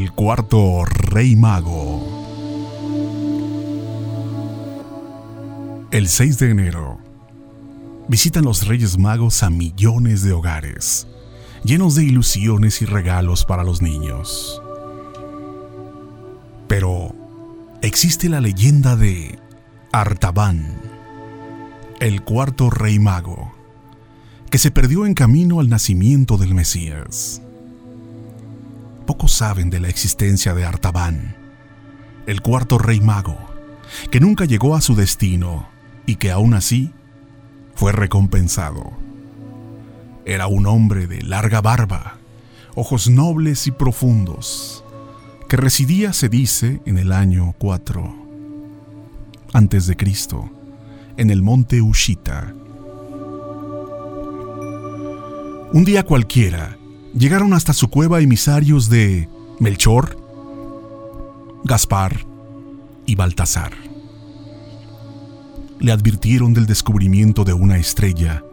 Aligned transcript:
El 0.00 0.12
cuarto 0.12 0.86
rey 0.86 1.36
mago. 1.36 2.00
El 5.90 6.08
6 6.08 6.38
de 6.38 6.50
enero 6.52 6.98
visitan 8.08 8.46
los 8.46 8.66
Reyes 8.66 8.96
Magos 8.96 9.42
a 9.42 9.50
millones 9.50 10.22
de 10.22 10.32
hogares, 10.32 11.06
llenos 11.64 11.96
de 11.96 12.04
ilusiones 12.04 12.80
y 12.80 12.86
regalos 12.86 13.44
para 13.44 13.62
los 13.62 13.82
niños. 13.82 14.62
Pero 16.66 17.14
existe 17.82 18.30
la 18.30 18.40
leyenda 18.40 18.96
de 18.96 19.38
Artaban, 19.92 20.80
el 22.00 22.22
cuarto 22.22 22.70
rey 22.70 22.98
mago, 22.98 23.52
que 24.48 24.56
se 24.56 24.70
perdió 24.70 25.04
en 25.04 25.12
camino 25.12 25.60
al 25.60 25.68
nacimiento 25.68 26.38
del 26.38 26.54
Mesías. 26.54 27.42
Pocos 29.06 29.32
saben 29.32 29.70
de 29.70 29.80
la 29.80 29.88
existencia 29.88 30.54
de 30.54 30.64
Artaban, 30.64 31.36
el 32.26 32.40
cuarto 32.40 32.78
rey 32.78 33.00
mago, 33.00 33.38
que 34.10 34.20
nunca 34.20 34.44
llegó 34.44 34.76
a 34.76 34.80
su 34.80 34.94
destino 34.94 35.68
y 36.06 36.16
que 36.16 36.30
aún 36.30 36.54
así 36.54 36.92
fue 37.74 37.92
recompensado. 37.92 38.92
Era 40.24 40.46
un 40.46 40.66
hombre 40.66 41.06
de 41.06 41.22
larga 41.22 41.60
barba, 41.60 42.18
ojos 42.74 43.08
nobles 43.08 43.66
y 43.66 43.72
profundos, 43.72 44.84
que 45.48 45.56
residía, 45.56 46.12
se 46.12 46.28
dice, 46.28 46.80
en 46.86 46.98
el 46.98 47.12
año 47.12 47.54
4 47.58 48.20
antes 49.52 49.86
de 49.86 49.96
Cristo, 49.96 50.48
en 51.16 51.30
el 51.30 51.42
monte 51.42 51.82
Ushita. 51.82 52.54
Un 55.72 55.84
día 55.84 56.04
cualquiera, 56.04 56.76
llegaron 57.14 57.52
hasta 57.52 57.72
su 57.72 57.88
cueva 57.88 58.20
emisarios 58.20 58.88
de 58.88 59.28
Melchor, 59.58 60.16
Gaspar 61.64 62.26
y 63.06 63.14
Baltasar 63.14 63.90
le 65.80 65.92
advirtieron 65.92 66.52
del 66.54 66.66
descubrimiento 66.66 67.44
de 67.44 67.54
una 67.54 67.78
estrella 67.78 68.44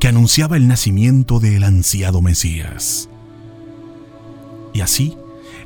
que 0.00 0.08
anunciaba 0.08 0.56
el 0.56 0.66
nacimiento 0.66 1.38
del 1.38 1.62
ansiado 1.62 2.20
Mesías. 2.20 3.08
Y 4.74 4.80
así 4.80 5.16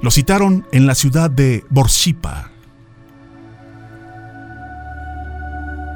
lo 0.02 0.10
citaron 0.10 0.66
en 0.70 0.86
la 0.86 0.94
ciudad 0.94 1.30
de 1.30 1.64
Borsippa. 1.70 2.50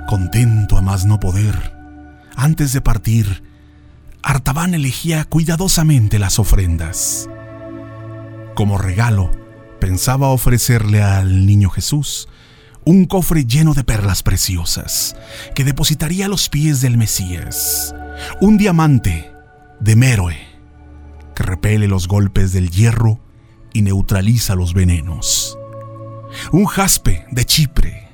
Contento 0.09 0.79
a 0.79 0.83
más 0.83 1.05
no 1.05 1.21
poder, 1.21 1.73
antes 2.35 2.73
de 2.73 2.81
partir, 2.81 3.43
Artaban 4.29 4.75
elegía 4.75 5.25
cuidadosamente 5.25 6.19
las 6.19 6.41
ofrendas. 6.41 7.31
Como 8.57 8.77
regalo, 8.77 9.31
pensaba 9.79 10.31
ofrecerle 10.31 11.01
al 11.01 11.47
niño 11.47 11.71
Jesús 11.71 12.29
un 12.85 13.05
cofre 13.05 13.45
lleno 13.45 13.73
de 13.73 13.85
perlas 13.85 14.25
preciosas 14.25 15.15
que 15.55 15.63
depositaría 15.63 16.27
a 16.27 16.29
los 16.29 16.49
pies 16.49 16.81
del 16.81 16.99
Mesías, 16.99 17.95
un 18.41 18.59
diamante 18.59 19.31
de 19.79 19.95
Meroe 19.95 20.39
que 21.37 21.45
repele 21.45 21.87
los 21.87 22.09
golpes 22.09 22.53
del 22.53 22.71
hierro 22.71 23.21
y 23.75 23.83
neutraliza 23.83 24.57
los 24.57 24.75
venenos, 24.75 25.57
un 26.51 26.67
jaspe 26.67 27.27
de 27.31 27.45
Chipre 27.45 28.09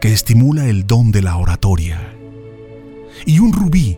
que 0.00 0.12
estimula 0.12 0.66
el 0.66 0.88
don 0.88 1.12
de 1.12 1.22
la 1.22 1.36
oratoria 1.36 2.00
y 3.26 3.38
un 3.38 3.52
rubí 3.52 3.96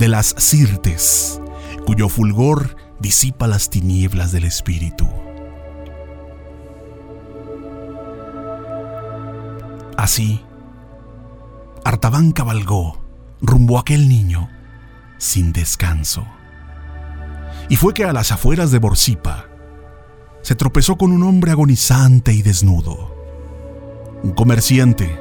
de 0.00 0.08
las 0.08 0.34
Sirtes 0.38 1.42
cuyo 1.84 2.08
fulgor 2.08 2.74
disipa 3.00 3.46
las 3.46 3.68
tinieblas 3.68 4.32
del 4.32 4.44
espíritu. 4.44 5.06
Así, 9.98 10.40
Artaban 11.84 12.32
cabalgó 12.32 12.98
rumbo 13.42 13.76
a 13.76 13.82
aquel 13.82 14.08
niño 14.08 14.48
sin 15.18 15.52
descanso. 15.52 16.26
Y 17.68 17.76
fue 17.76 17.92
que 17.92 18.04
a 18.04 18.14
las 18.14 18.32
afueras 18.32 18.70
de 18.70 18.78
Borsipa 18.78 19.48
se 20.40 20.54
tropezó 20.54 20.96
con 20.96 21.12
un 21.12 21.22
hombre 21.24 21.50
agonizante 21.50 22.32
y 22.32 22.40
desnudo. 22.40 23.14
Un 24.22 24.32
comerciante 24.32 25.20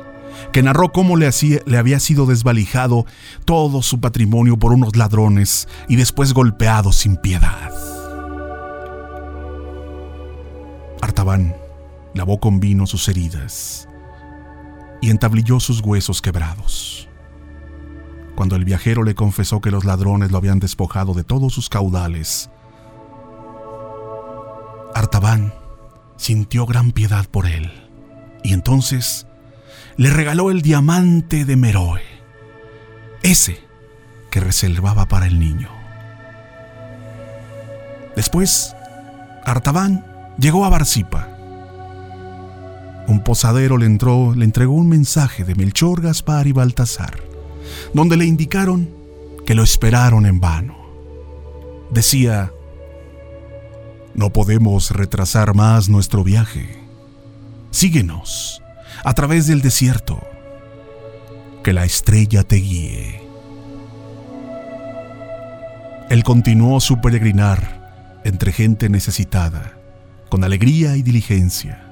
que 0.52 0.64
narró 0.64 0.92
cómo 0.92 1.18
le, 1.18 1.30
había 1.78 2.00
sido 2.00 2.26
desvalijado 2.26 3.06
todo 3.46 3.82
su 3.82 4.00
patrimonio 4.00 4.58
por 4.58 4.74
unos 4.74 4.96
ladrones 4.96 5.68
y 5.88 5.96
después 5.96 6.34
golpeado 6.34 6.92
sin 6.92 7.18
piedad. 7.18 7.72
Artaban 11.02 11.56
lavó 12.14 12.40
con 12.40 12.60
vino 12.60 12.88
sus 12.88 13.08
heridas 13.08 13.88
y 15.02 15.10
entablilló 15.10 15.60
sus 15.60 15.82
huesos 15.82 16.22
quebrados. 16.22 17.08
Cuando 18.36 18.56
el 18.56 18.66
viajero 18.66 19.04
le 19.04 19.16
confesó 19.16 19.62
que 19.62 19.72
los 19.72 19.86
ladrones 19.86 20.32
lo 20.32 20.38
habían 20.38 20.60
despojado 20.60 21.14
de 21.14 21.24
todos 21.24 21.54
sus 21.54 21.70
caudales, 21.70 22.50
Artaban 24.96 25.54
sintió 26.18 26.66
gran 26.66 26.92
piedad 26.92 27.26
por 27.30 27.46
él 27.46 27.72
y 28.44 28.54
entonces 28.54 29.28
le 30.00 30.10
regaló 30.12 30.50
el 30.50 30.62
diamante 30.62 31.44
de 31.44 31.58
Meroe, 31.58 32.00
ese 33.22 33.60
que 34.32 34.40
reservaba 34.40 35.10
para 35.10 35.28
el 35.28 35.42
niño. 35.42 35.68
Después, 38.16 38.74
Artaban 39.44 40.06
llegó 40.38 40.64
a 40.64 40.70
Barcipa 40.70 41.28
un 43.08 43.20
posadero 43.26 43.78
le, 43.78 43.88
entró, 43.88 44.34
le 44.36 44.46
entregó 44.46 44.72
un 44.72 44.88
mensaje 44.88 45.44
de 45.44 45.54
Melchor, 45.56 46.00
Gaspar 46.00 46.48
y 46.48 46.54
Baltasar, 46.54 47.20
donde 47.94 48.16
le 48.16 48.26
indicaron 48.26 48.90
que 49.46 49.54
lo 49.54 49.64
esperaron 49.64 50.26
en 50.26 50.40
vano. 50.40 50.78
Decía, 51.92 52.54
no 54.14 54.32
podemos 54.32 54.92
retrasar 54.92 55.56
más 55.56 55.90
nuestro 55.90 56.24
viaje. 56.24 56.84
Síguenos 57.72 58.62
a 59.04 59.14
través 59.14 59.48
del 59.48 59.62
desierto. 59.62 60.20
Que 61.64 61.74
la 61.74 61.86
estrella 61.86 62.44
te 62.44 62.56
guíe. 62.58 63.22
Él 66.10 66.24
continuó 66.24 66.80
su 66.80 67.02
peregrinar 67.02 68.20
entre 68.24 68.52
gente 68.52 68.90
necesitada, 68.90 69.74
con 70.30 70.44
alegría 70.44 70.96
y 70.96 71.04
diligencia 71.04 71.90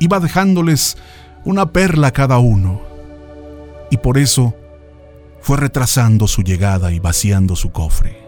iba 0.00 0.18
dejándoles 0.18 0.96
una 1.44 1.72
perla 1.72 2.10
cada 2.10 2.38
uno, 2.38 2.80
y 3.90 3.98
por 3.98 4.18
eso 4.18 4.54
fue 5.40 5.58
retrasando 5.58 6.26
su 6.26 6.42
llegada 6.42 6.90
y 6.90 6.98
vaciando 6.98 7.54
su 7.54 7.70
cofre. 7.70 8.18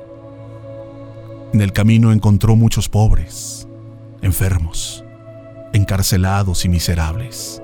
En 1.53 1.61
el 1.61 1.73
camino 1.73 2.13
encontró 2.13 2.57
muchos 2.57 2.89
pobres, 2.89 3.67
enfermos, 4.21 5.05
encarcelados 5.73 6.65
y 6.65 6.69
miserables. 6.69 7.63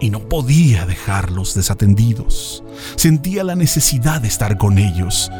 Y 0.00 0.10
no 0.10 0.20
podía 0.20 0.86
dejarlos 0.86 1.54
desatendidos. 1.54 2.64
Sentía 2.96 3.44
la 3.44 3.54
necesidad 3.54 4.20
de 4.20 4.28
estar 4.28 4.58
con 4.58 4.78
ellos. 4.78 5.30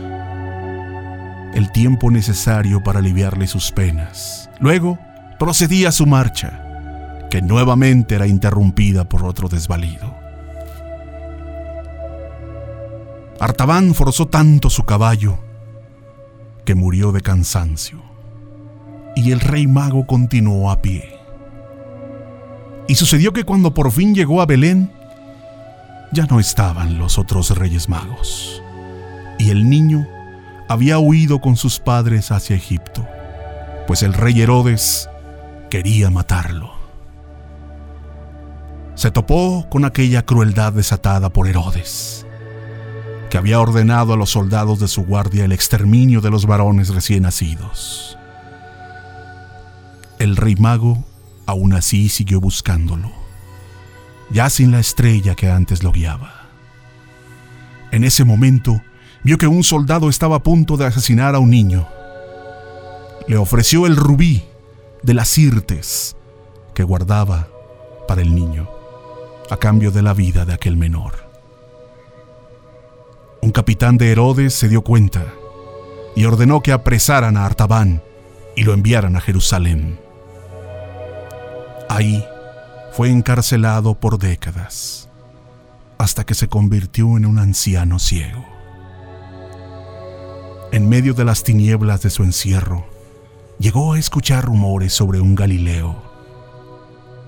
El 1.55 1.73
tiempo 1.73 2.11
necesario 2.11 2.83
para 2.83 3.01
aliviarle 3.01 3.47
sus 3.47 3.73
penas. 3.73 4.49
Luego 4.61 4.99
procedía 5.39 5.89
a 5.89 5.93
su 5.93 6.07
marcha 6.07 6.63
que 7.31 7.41
nuevamente 7.41 8.15
era 8.15 8.27
interrumpida 8.27 9.09
por 9.09 9.25
otro 9.25 9.49
desvalido. 9.49 10.15
Artaban 13.41 13.95
forzó 13.95 14.29
tanto 14.29 14.71
su 14.71 14.85
caballo 14.85 15.39
que 16.65 16.75
murió 16.75 17.11
de 17.11 17.23
cansancio, 17.23 18.03
y 19.17 19.33
el 19.33 19.41
rey 19.41 19.67
mago 19.67 20.07
continuó 20.07 20.71
a 20.71 20.81
pie. 20.81 21.22
Y 22.89 22.95
sucedió 22.95 23.33
que 23.33 23.45
cuando 23.45 23.75
por 23.75 23.91
fin 23.93 24.15
llegó 24.15 24.41
a 24.43 24.47
Belén, 24.47 24.93
ya 26.13 26.27
no 26.27 26.41
estaban 26.41 26.99
los 26.99 27.19
otros 27.19 27.57
reyes 27.57 27.89
magos, 27.89 28.63
y 29.39 29.51
el 29.51 29.69
niño 29.69 30.07
había 30.69 30.99
huido 30.99 31.41
con 31.41 31.57
sus 31.57 31.79
padres 31.79 32.31
hacia 32.31 32.57
Egipto, 32.57 33.07
pues 33.87 34.03
el 34.03 34.13
rey 34.13 34.41
Herodes 34.41 35.09
quería 35.71 36.11
matarlo 36.11 36.83
se 38.95 39.11
topó 39.11 39.67
con 39.69 39.85
aquella 39.85 40.25
crueldad 40.25 40.73
desatada 40.73 41.31
por 41.31 41.49
Herodes, 41.49 42.27
que 43.31 43.39
había 43.39 43.61
ordenado 43.61 44.13
a 44.13 44.17
los 44.17 44.31
soldados 44.31 44.79
de 44.81 44.89
su 44.89 45.05
guardia 45.05 45.45
el 45.45 45.53
exterminio 45.53 46.21
de 46.21 46.31
los 46.31 46.47
varones 46.47 46.91
recién 46.91 47.23
nacidos. 47.23 48.19
El 50.19 50.37
rey 50.37 50.57
mago 50.57 51.05
aún 51.47 51.75
así 51.75 52.09
siguió 52.09 52.41
buscándolo, 52.41 53.11
ya 54.31 54.51
sin 54.51 54.73
la 54.73 54.81
estrella 54.81 55.35
que 55.35 55.51
antes 55.51 55.83
lo 55.83 55.93
guiaba. 55.93 56.43
En 57.91 58.05
ese 58.05 58.25
momento 58.25 58.81
vio 59.23 59.39
que 59.39 59.47
un 59.47 59.63
soldado 59.63 60.09
estaba 60.09 60.37
a 60.37 60.43
punto 60.43 60.77
de 60.77 60.87
asesinar 60.87 61.35
a 61.35 61.39
un 61.39 61.51
niño. 61.51 61.87
Le 63.29 63.37
ofreció 63.37 63.87
el 63.87 63.97
rubí 63.97 64.45
de 65.03 65.15
las 65.15 65.37
irtes 65.39 66.17
que 66.75 66.83
guardaba 66.83 67.49
para 68.09 68.23
el 68.23 68.35
niño, 68.35 68.69
a 69.51 69.57
cambio 69.57 69.91
de 69.91 70.03
la 70.03 70.15
vida 70.15 70.45
de 70.45 70.55
aquel 70.55 70.77
menor. 70.77 71.31
Un 73.43 73.51
capitán 73.51 73.99
de 73.99 74.11
Herodes 74.11 74.55
se 74.55 74.69
dio 74.69 74.83
cuenta 74.83 75.27
y 76.15 76.25
ordenó 76.25 76.63
que 76.63 76.73
apresaran 76.73 77.37
a 77.37 77.45
Artaban 77.45 78.03
y 78.57 78.63
lo 78.63 78.73
enviaran 78.73 79.17
a 79.17 79.21
Jerusalén. 79.21 79.99
Ahí 81.95 82.27
fue 82.93 83.11
encarcelado 83.11 84.01
por 84.01 84.19
décadas, 84.19 85.11
hasta 85.99 86.25
que 86.25 86.33
se 86.33 86.49
convirtió 86.49 87.19
en 87.19 87.27
un 87.27 87.39
anciano 87.39 87.99
ciego. 87.99 88.47
En 90.73 90.89
medio 90.89 91.13
de 91.13 91.27
las 91.27 91.45
tinieblas 91.45 92.01
de 92.01 92.09
su 92.09 92.23
encierro, 92.23 92.87
llegó 93.59 93.93
a 93.93 93.99
escuchar 93.99 94.47
rumores 94.47 94.95
sobre 94.95 95.21
un 95.21 95.35
Galileo 95.35 96.03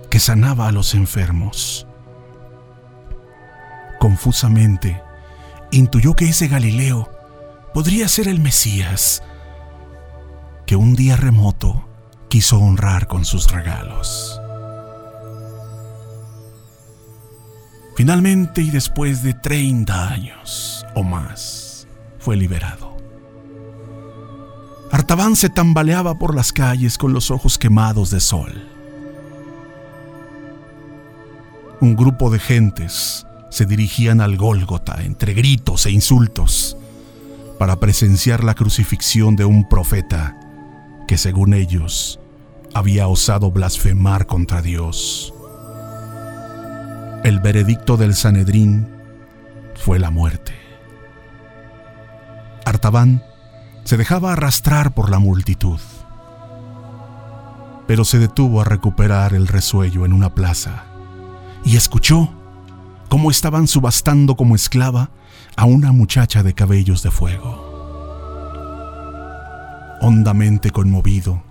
que 0.08 0.18
sanaba 0.18 0.68
a 0.68 0.72
los 0.72 0.94
enfermos. 0.94 1.86
Confusamente, 4.00 5.02
intuyó 5.72 6.16
que 6.16 6.30
ese 6.30 6.48
Galileo 6.48 7.10
podría 7.74 8.08
ser 8.08 8.28
el 8.28 8.40
Mesías, 8.40 9.22
que 10.64 10.74
un 10.74 10.96
día 10.96 11.16
remoto 11.16 11.86
quiso 12.30 12.58
honrar 12.58 13.08
con 13.08 13.26
sus 13.26 13.50
regalos. 13.50 14.40
Finalmente 17.96 18.60
y 18.60 18.70
después 18.70 19.22
de 19.22 19.34
30 19.34 20.08
años 20.08 20.84
o 20.94 21.02
más, 21.02 21.86
fue 22.18 22.36
liberado. 22.36 22.96
Artaban 24.90 25.36
se 25.36 25.48
tambaleaba 25.48 26.18
por 26.18 26.34
las 26.34 26.52
calles 26.52 26.98
con 26.98 27.12
los 27.12 27.30
ojos 27.30 27.58
quemados 27.58 28.10
de 28.10 28.20
sol. 28.20 28.68
Un 31.80 31.96
grupo 31.96 32.30
de 32.30 32.38
gentes 32.38 33.26
se 33.50 33.66
dirigían 33.66 34.20
al 34.20 34.36
Gólgota 34.36 35.02
entre 35.02 35.34
gritos 35.34 35.86
e 35.86 35.90
insultos 35.90 36.76
para 37.58 37.78
presenciar 37.80 38.42
la 38.42 38.54
crucifixión 38.54 39.36
de 39.36 39.44
un 39.44 39.68
profeta 39.68 40.36
que 41.06 41.18
según 41.18 41.54
ellos 41.54 42.18
había 42.72 43.06
osado 43.06 43.50
blasfemar 43.50 44.26
contra 44.26 44.62
Dios. 44.62 45.33
El 47.24 47.40
veredicto 47.40 47.96
del 47.96 48.14
Sanedrín 48.14 48.86
fue 49.76 49.98
la 49.98 50.10
muerte. 50.10 50.52
Artaban 52.66 53.22
se 53.84 53.96
dejaba 53.96 54.34
arrastrar 54.34 54.92
por 54.92 55.10
la 55.10 55.18
multitud, 55.18 55.80
pero 57.86 58.04
se 58.04 58.18
detuvo 58.18 58.60
a 58.60 58.64
recuperar 58.64 59.32
el 59.32 59.48
resuello 59.48 60.04
en 60.04 60.12
una 60.12 60.34
plaza 60.34 60.84
y 61.64 61.78
escuchó 61.78 62.30
cómo 63.08 63.30
estaban 63.30 63.68
subastando 63.68 64.36
como 64.36 64.54
esclava 64.54 65.08
a 65.56 65.64
una 65.64 65.92
muchacha 65.92 66.42
de 66.42 66.52
cabellos 66.52 67.02
de 67.02 67.10
fuego. 67.10 67.72
Hondamente 70.02 70.70
conmovido, 70.70 71.42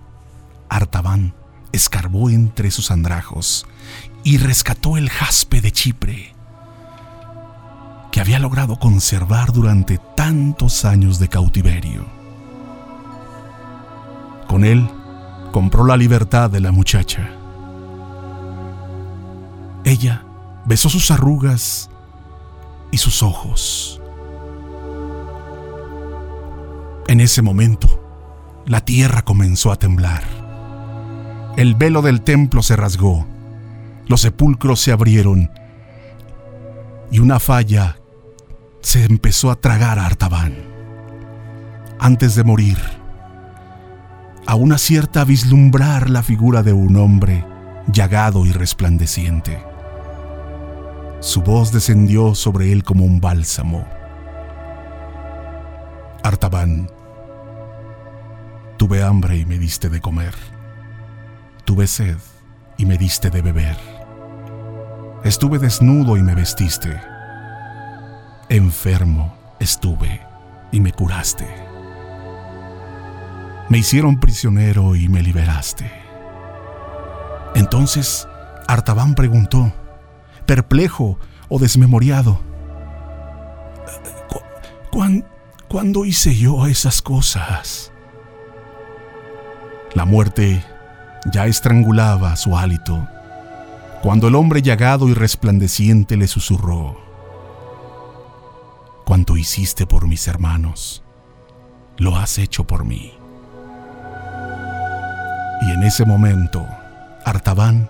Artaban 0.69 1.33
escarbó 1.73 2.29
entre 2.29 2.71
sus 2.71 2.91
andrajos 2.91 3.65
y 4.23 4.37
rescató 4.37 4.95
el 4.95 5.09
jaspe 5.09 5.59
de 5.59 5.71
Chipre 5.73 6.33
que 8.13 8.21
había 8.21 8.37
logrado 8.37 8.77
conservar 8.77 9.51
durante 9.51 9.97
tantos 10.15 10.85
años 10.85 11.17
de 11.17 11.29
cautiverio. 11.29 12.05
Con 14.47 14.63
él 14.63 14.87
compró 15.51 15.83
la 15.83 15.97
libertad 15.97 16.51
de 16.51 16.59
la 16.59 16.71
muchacha. 16.71 17.27
Ella 19.83 20.23
besó 20.65 20.89
sus 20.89 21.09
arrugas 21.09 21.89
y 22.91 22.99
sus 22.99 23.23
ojos. 23.23 23.99
En 27.07 27.19
ese 27.19 27.41
momento, 27.41 27.99
la 28.67 28.81
tierra 28.81 29.23
comenzó 29.23 29.71
a 29.71 29.75
temblar. 29.77 30.42
El 31.55 31.75
velo 31.75 32.01
del 32.01 32.21
templo 32.21 32.63
se 32.63 32.75
rasgó, 32.75 33.27
los 34.07 34.21
sepulcros 34.21 34.79
se 34.79 34.91
abrieron 34.91 35.51
y 37.11 37.19
una 37.19 37.39
falla 37.39 37.97
se 38.81 39.05
empezó 39.05 39.51
a 39.51 39.55
tragar 39.55 39.99
a 39.99 40.07
Artaban. 40.07 40.55
Antes 41.99 42.33
de 42.33 42.43
morir, 42.43 42.79
aún 44.47 44.73
acierta 44.73 45.21
a 45.21 45.25
vislumbrar 45.25 46.09
la 46.09 46.23
figura 46.23 46.63
de 46.63 46.73
un 46.73 46.97
hombre 46.97 47.45
llagado 47.85 48.47
y 48.47 48.51
resplandeciente. 48.51 49.63
Su 51.19 51.43
voz 51.43 51.71
descendió 51.71 52.33
sobre 52.33 52.71
él 52.71 52.83
como 52.83 53.05
un 53.05 53.21
bálsamo. 53.21 53.87
Artaban, 56.23 56.89
tuve 58.77 59.03
hambre 59.03 59.37
y 59.37 59.45
me 59.45 59.59
diste 59.59 59.89
de 59.89 60.01
comer. 60.01 60.33
Tuve 61.65 61.87
sed 61.87 62.17
y 62.77 62.85
me 62.85 62.97
diste 62.97 63.29
de 63.29 63.41
beber. 63.41 63.77
Estuve 65.23 65.59
desnudo 65.59 66.17
y 66.17 66.23
me 66.23 66.35
vestiste. 66.35 66.99
Enfermo 68.49 69.35
estuve 69.59 70.21
y 70.71 70.81
me 70.81 70.91
curaste. 70.91 71.47
Me 73.69 73.77
hicieron 73.77 74.19
prisionero 74.19 74.95
y 74.95 75.07
me 75.07 75.21
liberaste. 75.21 75.89
Entonces 77.55 78.27
Artaban 78.67 79.15
preguntó, 79.15 79.73
perplejo 80.45 81.17
o 81.49 81.59
desmemoriado, 81.59 82.39
¿cuándo 85.67 86.05
hice 86.05 86.35
yo 86.35 86.65
esas 86.67 87.01
cosas? 87.01 87.91
La 89.93 90.05
muerte 90.05 90.63
ya 91.31 91.45
estrangulaba 91.45 92.35
su 92.35 92.57
hálito, 92.57 93.07
cuando 94.01 94.27
el 94.27 94.35
hombre 94.35 94.61
llagado 94.61 95.07
y 95.07 95.13
resplandeciente 95.13 96.17
le 96.17 96.27
susurró, 96.27 97.03
Cuanto 99.05 99.35
hiciste 99.35 99.85
por 99.85 100.07
mis 100.07 100.27
hermanos, 100.27 101.03
lo 101.97 102.15
has 102.15 102.37
hecho 102.37 102.63
por 102.63 102.85
mí. 102.85 103.13
Y 105.61 105.71
en 105.71 105.83
ese 105.83 106.05
momento, 106.05 106.65
Artaban 107.25 107.89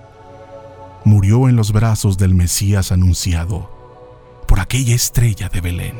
murió 1.06 1.50
en 1.50 1.56
los 1.56 1.72
brazos 1.72 2.18
del 2.18 2.34
Mesías 2.34 2.92
anunciado 2.92 3.70
por 4.48 4.60
aquella 4.60 4.96
estrella 4.96 5.50
de 5.50 5.62
Belén. 5.62 5.96